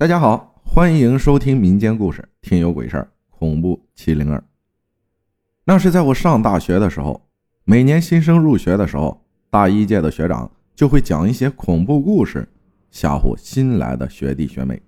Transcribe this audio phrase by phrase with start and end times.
[0.00, 3.02] 大家好，欢迎收听民间故事《听有鬼事儿》，
[3.36, 4.40] 恐怖七零二。
[5.64, 7.20] 那是在我上大学的时候，
[7.64, 12.48] 每年新生入学的时候，大一届的学长就会讲一些恐怖故事，
[12.92, 14.80] 吓唬新来的学弟学妹。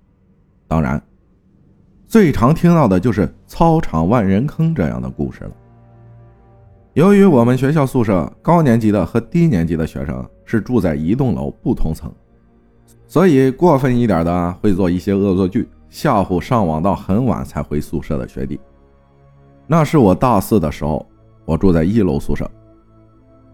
[0.69, 1.03] 当然，
[2.07, 5.51] 最常听到的就是操场万人坑这样的故事了。
[6.93, 12.15] 由于我们学校宿舍高年级的和低年级的学生是住在一栋楼不同层。
[13.11, 18.61] 所以过分一点的会做一些恶作剧，吓唬上网到很晚才回宿舍的学弟。
[19.67, 21.05] 那是我大四的时候，
[21.45, 22.49] 我住在一楼宿舍。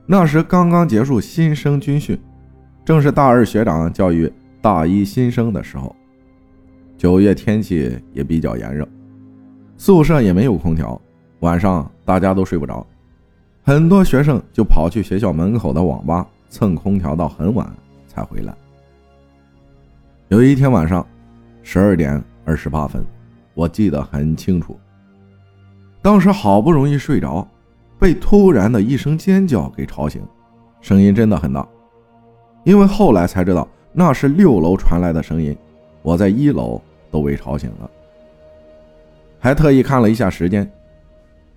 [0.04, 2.18] 那时刚刚结束新生军训，
[2.84, 5.96] 正是大二学长教育大一新生的时候。
[6.98, 8.86] 九月天气也比较炎热，
[9.78, 11.00] 宿舍也没有空调，
[11.40, 12.86] 晚上大家都睡不着，
[13.62, 17.66] 很多学生就跑去学校门口的网吧蹭空调到很晚
[18.06, 18.54] 才回来。
[20.28, 21.06] 有一天晚上，
[21.62, 23.04] 十二点二十八分，
[23.54, 24.76] 我记得很清楚。
[26.02, 27.46] 当时好不容易睡着，
[27.96, 30.20] 被突然的一声尖叫给吵醒，
[30.80, 31.64] 声音真的很大。
[32.64, 35.56] 因为后来才知道那是六楼传来的声音，
[36.02, 37.88] 我在一楼都被吵醒了。
[39.38, 40.68] 还特意看了一下时间，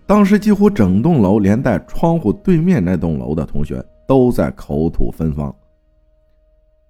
[0.06, 5.54] 当时几乎整栋楼连带窗户对面那栋楼的同学都在口吐芬芳。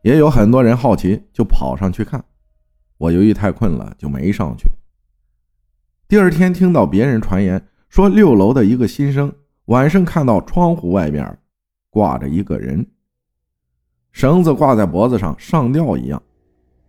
[0.02, 2.23] 也有很多人好奇，就跑上去看。
[2.97, 4.69] 我由于太困了，就没上去。
[6.08, 9.31] 第二天听到别人传言说，六楼的一个新生
[9.66, 11.38] 晚上看到窗户外面
[11.89, 12.86] 挂着一个人，
[14.11, 16.22] 绳子挂在脖子上，上吊一样，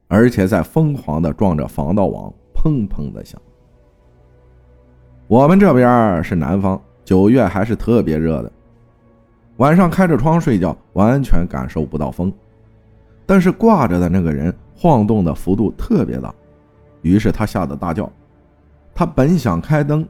[0.08, 3.40] 而且在疯狂的撞着防盗网，砰砰的响。
[5.26, 8.52] 我们这边是南方，九月还是特别热的，
[9.58, 12.32] 晚上开着窗睡觉，完全感受不到风。
[13.30, 16.34] 但是挂着的那个人晃动的幅度特别大，
[17.02, 18.10] 于是他吓得大叫。
[18.92, 20.04] 他本想开灯，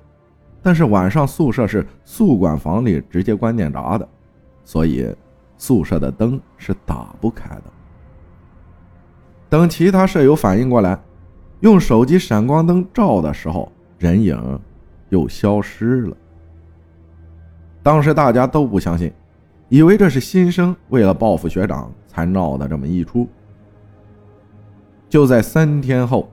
[0.62, 4.08] 但是晚上宿舍是宿管房里直接关电闸的，
[4.64, 5.14] 所以
[5.58, 7.64] 宿舍的灯是打不开的。
[9.50, 10.98] 等其他舍友反应过来，
[11.60, 14.58] 用手机闪光灯照的时候，人影
[15.10, 16.16] 又消失了。
[17.82, 19.12] 当时大家都不相信。
[19.68, 23.28] 以为这是新生为了报复学长才闹的这么一出。
[25.08, 26.28] 就在三天后，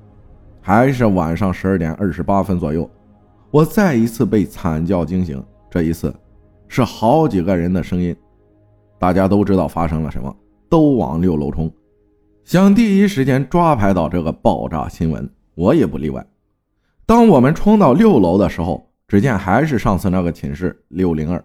[0.60, 2.90] 还是晚上十二点二十八分左右，
[3.52, 5.44] 我再一次被惨叫惊醒。
[5.70, 6.12] 这一次，
[6.68, 8.16] 是好几个人的声音，
[8.98, 10.36] 大家都知道发生了什么，
[10.68, 11.72] 都往六楼冲，
[12.44, 15.30] 想第一时间抓拍到这个爆炸新闻。
[15.54, 16.26] 我也不例外。
[17.06, 21.44] 当我们冲到六楼的时候，只见还是上次那个寝室六零二。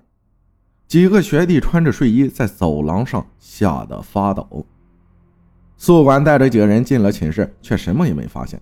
[0.93, 4.67] 几个学弟穿着睡衣在走廊上吓得发抖。
[5.79, 8.61] 宿管带着几个人进了寝室，却什么也没发现。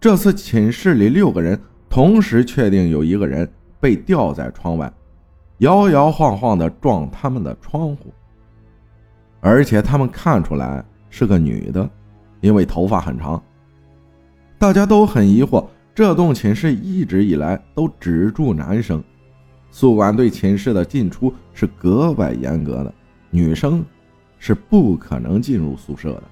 [0.00, 1.60] 这次寝室里六个人
[1.90, 3.46] 同时确定有一个人
[3.78, 4.90] 被吊在窗外，
[5.58, 8.10] 摇摇晃晃地撞他们的窗户，
[9.40, 11.86] 而且他们看出来是个女的，
[12.40, 13.42] 因为头发很长。
[14.56, 19.04] 大家都很疑惑，这栋寝室一直以来都只住男生。
[19.74, 22.94] 宿管对寝室的进出是格外严格的，
[23.28, 23.84] 女生
[24.38, 26.22] 是不可能进入宿舍的。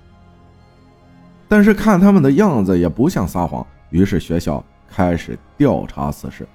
[1.48, 6.46] 但是看他们的样子也不像撒谎，于是学校开始调查此事。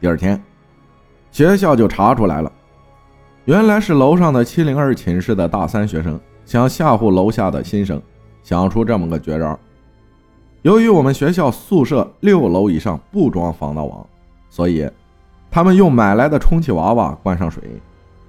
[0.00, 0.40] 第二天，
[1.32, 2.52] 学校就查出来了，
[3.46, 8.00] 原来是楼上的七零二寝室的大三学生想吓唬楼下的新生，
[8.44, 9.58] 想出这么个绝招。
[10.62, 14.06] 由于我们学校宿舍六楼以上不装防盗网，
[14.48, 14.88] 所以。
[15.54, 17.62] 他们用买来的充气娃娃灌上水，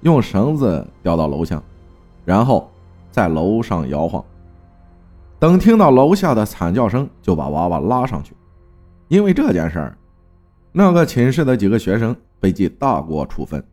[0.02, 1.60] 用绳子吊到楼下，
[2.22, 2.70] 然后
[3.10, 4.22] 在楼上摇晃。
[5.38, 8.36] 等听到楼下的惨叫声，就把娃娃拉上去。
[9.08, 9.96] 因为这件事儿，
[10.70, 13.64] 那个寝室的几个学生被记大过处分。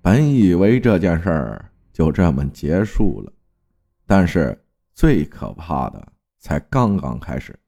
[0.00, 3.32] 本以为这件事儿就这么结束了，
[4.06, 4.56] 但是
[4.94, 6.06] 最可怕的
[6.38, 7.58] 才刚刚开始。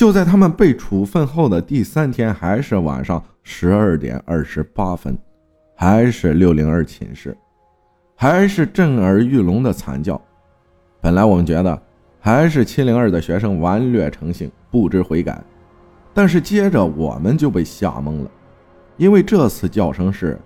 [0.00, 5.14] 就在他们被处分后的第三天，还是晚上十二点二十八分，
[5.76, 7.36] 还是六零二寝室，
[8.16, 10.18] 还是震耳欲聋的惨叫。
[11.02, 11.78] 本来我们觉得
[12.18, 15.38] 还是七零二的学生顽劣成性，不知悔改，
[16.14, 18.30] 但是接着我们就被吓懵了，
[18.96, 20.40] 因为这次叫声是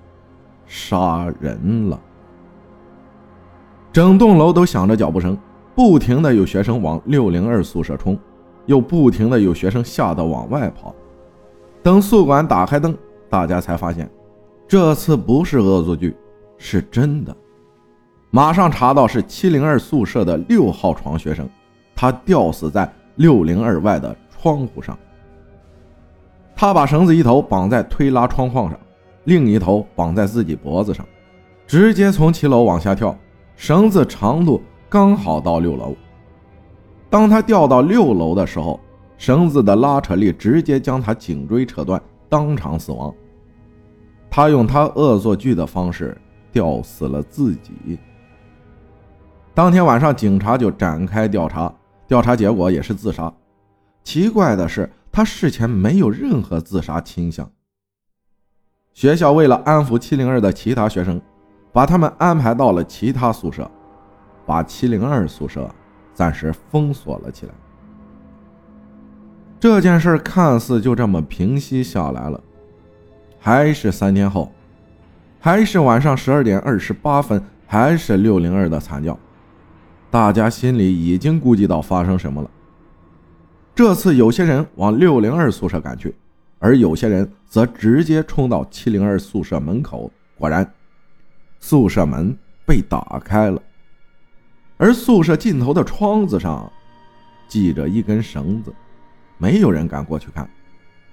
[0.67, 2.01] 杀人了。
[3.93, 5.39] 整栋楼都响着脚步声，
[5.77, 8.19] 不停的有学生往六零二宿舍冲。
[8.67, 10.95] 又不停的有学生吓得往外跑，
[11.83, 12.97] 等宿管打开灯，
[13.29, 14.11] 大家才发现，
[14.67, 16.17] 这次不是恶作剧，
[16.57, 17.37] 是真的。
[18.31, 21.49] 马上查到是七零二宿舍的六号床学生，
[21.95, 24.99] 他吊死在六零二外的窗户上。
[26.57, 28.79] 他把绳子一头绑在推拉窗框上，
[29.25, 31.07] 另一头绑在自己脖子上，
[31.67, 33.17] 直接从七楼往下跳。
[33.57, 35.95] 绳子长度刚好到六楼。
[37.15, 38.81] 当他掉到六楼的时候，
[39.17, 43.15] 绳子的拉扯力直接将他颈椎扯断，当场死亡。
[44.29, 46.21] 他用他恶作剧的方式
[46.51, 48.01] 吊死了自己。
[49.55, 51.73] 当天晚上，警察就展开调查，
[52.09, 53.33] 调查结果也是自杀。
[54.03, 54.91] 奇怪的是。
[55.13, 57.49] 他事前没有任何自杀倾向。
[58.93, 61.23] 学校为了安抚七零二的其他学生，
[61.73, 63.71] 把他们安排到了其他宿舍，
[64.45, 65.73] 把七零二宿舍
[66.15, 67.53] 暂时封锁了起来。
[69.61, 72.41] 这件事看似就这么平息下来了，
[73.39, 74.53] 还是三天后，
[75.41, 79.19] 还是晚上十二点二十八分，还是六零二的惨叫，
[80.11, 82.51] 大家心里已经估计到发生什么了。
[83.75, 86.15] 这次有些人往六零二宿舍赶去，
[86.59, 90.11] 而有些人则直接冲到七零二宿舍门口。
[90.39, 90.71] 果然，
[91.59, 93.61] 宿舍门被打开了，
[94.77, 96.71] 而宿舍尽头的窗子上
[97.49, 98.73] 系着一根绳子，
[99.39, 100.49] 没有人敢过去看。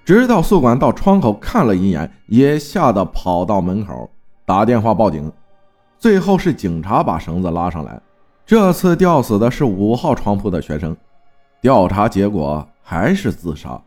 [0.03, 4.09] 直到宿管到窗口看了一眼，也吓得跑到门口
[4.45, 5.31] 打电话报警。
[5.99, 8.01] 最后是警察把绳子拉上来。
[8.45, 10.97] 这次吊死的是五号床铺的学生。
[11.61, 13.79] 调查结果还是自杀，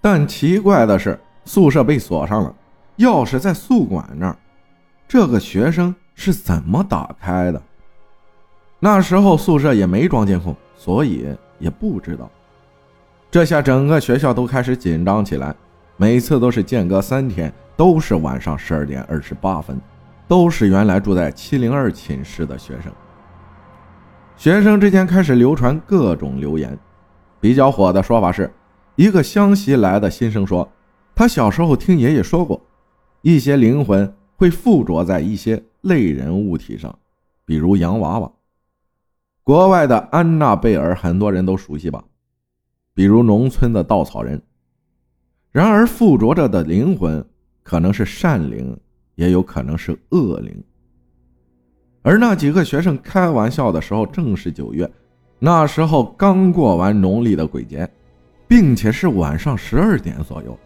[0.00, 2.54] 但奇怪的是，宿舍被锁上了，
[2.96, 4.36] 钥匙在宿管那儿。
[5.06, 7.60] 这个学生是怎么打开的？
[8.84, 11.24] 那时候宿舍也没装监控，所以
[11.60, 12.28] 也不知道。
[13.30, 15.54] 这下整个学校都开始紧张起来，
[15.96, 19.80] 每次都是间隔三天，都是晚上十二点二十八分，
[20.26, 22.90] 都是原来住在七零二寝室的学生。
[24.36, 26.76] 学生之间开始流传各种流言，
[27.40, 28.52] 比较火的说法是，
[28.96, 30.68] 一个湘西来的新生说，
[31.14, 32.60] 他小时候听爷爷说过，
[33.20, 36.98] 一些灵魂会附着在一些类人物体上，
[37.46, 38.28] 比如洋娃娃。
[39.44, 42.04] 国外的安娜贝尔很多人都熟悉吧，
[42.94, 44.40] 比如农村的稻草人。
[45.50, 47.24] 然而附着着的灵魂
[47.62, 48.76] 可能是善灵，
[49.16, 50.64] 也有可能是恶灵。
[52.02, 54.90] 而那几个学生开玩笑的时候，正是九月，
[55.38, 57.88] 那时候刚过完农历的鬼节，
[58.46, 60.56] 并且是晚上十二点左右，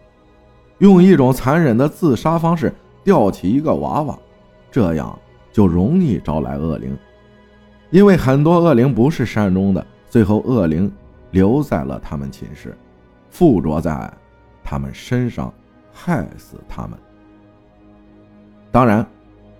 [0.77, 2.73] 用一种残忍的自杀方式
[3.03, 4.17] 吊起一个娃娃，
[4.71, 5.17] 这样
[5.51, 6.97] 就容易招来恶灵，
[7.89, 10.91] 因为很多恶灵不是善终的，最后恶灵
[11.31, 12.75] 留在了他们寝室，
[13.29, 14.11] 附着在
[14.63, 15.53] 他们身上，
[15.93, 16.97] 害死他们。
[18.71, 19.05] 当然。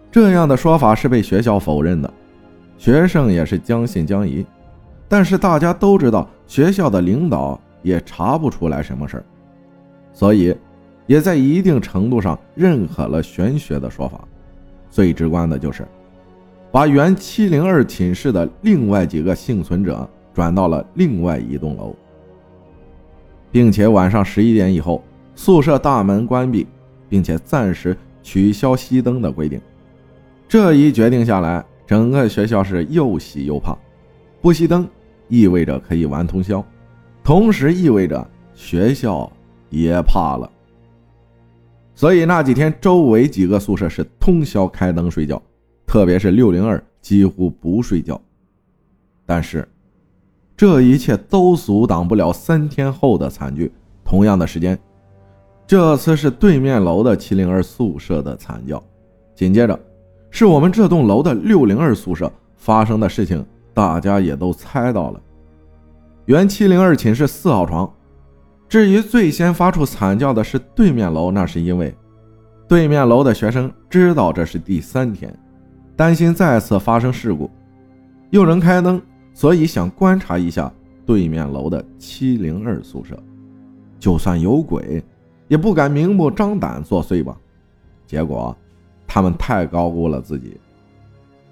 [0.10, 2.12] 这样的说法是被学校否认的，
[2.78, 4.44] 学生也是将信将疑。
[5.08, 9.24] 但是大家都知道，学校的领导也查不出来什么事儿，
[10.14, 10.56] 所以
[11.06, 14.22] 也在一定程度上认可了玄学的说法。
[14.90, 15.86] 最直观的就是，
[16.78, 21.96] 把原七零二寝室的另外几个幸存者转到了另外一栋楼，
[23.52, 25.04] 并且晚上十一点以后，
[25.34, 26.68] 宿舍大门关闭，
[27.10, 29.60] 并且暂时取消熄灯的规定。
[30.48, 33.76] 这一决定下来，整个学校是又喜又怕。
[34.40, 34.88] 不熄灯
[35.30, 36.64] 意味着可以玩通宵，
[37.24, 38.24] 同时意味着
[38.54, 39.28] 学校
[39.72, 40.48] 也怕了。
[41.96, 45.42] 所以那几天，周围几个宿舍是通宵开灯睡觉，
[45.88, 48.22] 特别是六零二几乎不睡觉。
[49.26, 49.68] 但是，
[50.56, 53.72] 这一切都阻挡不了三天后的惨剧。
[54.04, 54.78] 同样的时间，
[55.66, 58.82] 这次是对面楼的七零二宿舍的惨叫，
[59.34, 59.80] 紧接着。
[60.30, 65.22] 是我们这栋楼的六零二宿舍发生的事情，大家也都猜到了。
[66.26, 67.92] 原七零二寝室四号床。
[68.70, 71.96] 至于最先发出惨叫的是对面楼，那是因为
[72.68, 75.34] 对面楼的学生知道这是第三天，
[75.98, 77.50] 担心再次发生事故，
[78.30, 79.02] 有人开灯，
[79.34, 80.72] 所以想观察一下
[81.06, 83.22] 对面楼的七零二宿舍。
[84.00, 85.04] 就算有鬼，
[85.50, 87.36] 也不敢明目张胆作祟吧。
[88.06, 88.56] 结果。
[89.10, 90.58] 他们太高估了自己，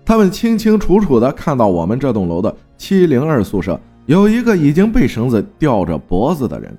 [0.03, 6.77] 他们清清楚楚地看到我们这栋楼的七零二宿舍有一个已经被绳子吊着脖子的人，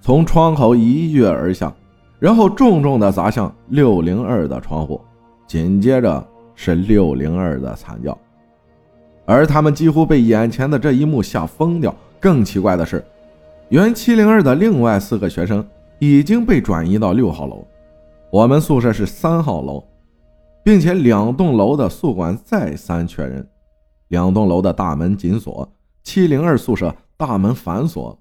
[0.00, 1.70] 从窗口一跃而下，
[2.18, 4.98] 然后重重地砸向六零二的窗户，
[5.46, 8.16] 紧接着是六零二的惨叫，
[9.24, 11.94] 而他们几乎被眼前的这一幕吓疯掉。
[12.20, 13.04] 更奇怪的是，
[13.68, 15.66] 原七零二的另外四个学生
[15.98, 17.66] 已经被转移到六号楼。
[18.30, 19.82] 我们宿舍是三号楼，
[20.62, 23.46] 并且两栋楼的宿管再三确认，
[24.08, 25.68] 两栋楼的大门紧锁，
[26.02, 28.18] 七零二宿舍大门反锁，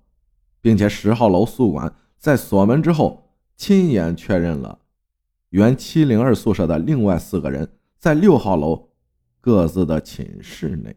[0.62, 3.24] 并且十号楼宿管在锁门之后
[3.56, 4.80] 亲眼确认了
[5.50, 7.68] 原七零二宿舍的另外四个人
[8.02, 8.90] 在六号楼
[9.40, 10.96] 各自的寝室内。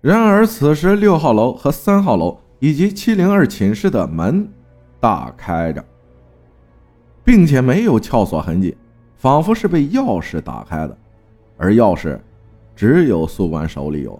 [0.00, 4.48] 然而，此时六号楼和三号楼以及七零二寝室的门
[4.98, 5.84] 大开着，
[7.22, 8.74] 并且没有撬锁痕迹，
[9.18, 10.96] 仿佛是被钥匙打开的，
[11.58, 12.18] 而钥匙
[12.74, 14.18] 只有宿管手里有，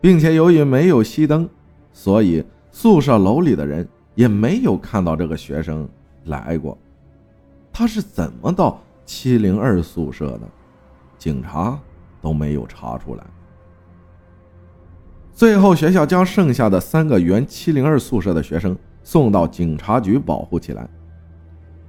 [0.00, 1.46] 并且由于没有熄灯，
[1.92, 5.86] 所以宿舍楼里的人也没有看到这个学生
[6.24, 6.78] 来过。
[7.70, 10.40] 他是怎么到七零二宿舍的？
[11.16, 11.78] 警察
[12.20, 13.24] 都没有查出来。
[15.32, 20.88] 最后，学校将剩下的三个原七零二宿舍的学生送到警察局保护起来，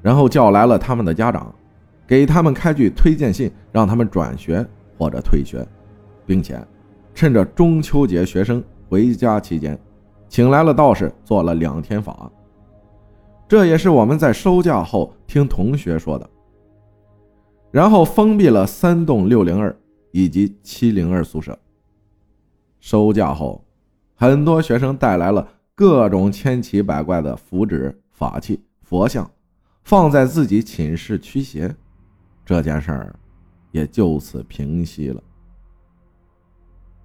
[0.01, 1.53] 然后叫来了他们的家长，
[2.07, 4.65] 给他们开具推荐信，让他们转学
[4.98, 5.67] 或者退学，
[6.25, 6.60] 并且
[7.13, 9.77] 趁着中秋节学生回家期间，
[10.29, 12.31] 请来了道士做了两天法。
[13.48, 16.29] 这也是我们在收假后听同学说的。
[17.75, 19.77] 然后封闭了三栋六零二
[20.12, 21.60] 以及七零二宿舍。
[22.79, 23.65] 收假后，
[24.15, 29.29] 很多学生带来了各种千奇百怪的符纸、法器、佛像，
[29.84, 31.75] 放在自己寝室驱邪，
[32.46, 33.13] 这件事儿
[33.74, 35.22] 也就此平息了。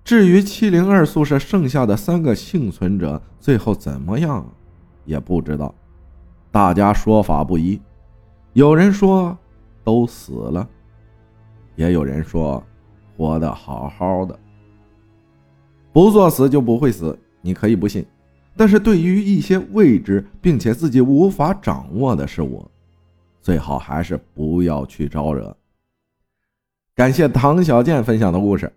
[0.04, 4.48] 至于七零二宿舍剩下的三个幸存者最后怎么样，
[5.04, 5.74] 也不知道，
[6.52, 7.82] 大家说法不一，
[8.52, 9.36] 有人说
[9.84, 10.68] 都死了，
[11.76, 12.62] 也有人说
[13.16, 14.38] 活得好好的。
[15.92, 18.06] 不作死就不会死，你可以不信，
[18.56, 22.64] 但是对于一些未知并且自己无法掌握的事物，
[23.40, 25.56] 最好还是不要去招惹。
[26.94, 28.72] 感谢唐小健分享的故事，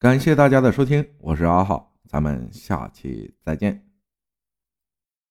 [0.00, 3.83] 感谢大家的收听，我是阿浩，咱们下期再见。